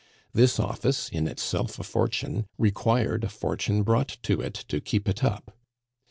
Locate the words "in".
1.09-1.27